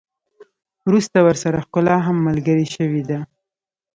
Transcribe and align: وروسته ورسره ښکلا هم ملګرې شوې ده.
وروسته 0.87 1.17
ورسره 1.27 1.57
ښکلا 1.65 1.97
هم 2.07 2.17
ملګرې 2.27 2.67
شوې 2.75 3.01
ده. 3.09 3.19